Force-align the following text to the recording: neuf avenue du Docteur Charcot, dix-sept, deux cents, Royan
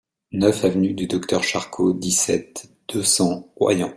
neuf 0.31 0.65
avenue 0.65 0.95
du 0.95 1.05
Docteur 1.05 1.43
Charcot, 1.43 1.93
dix-sept, 1.93 2.71
deux 2.87 3.03
cents, 3.03 3.53
Royan 3.55 3.89